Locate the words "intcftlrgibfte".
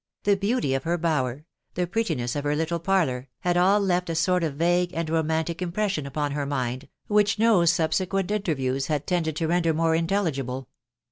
9.95-10.65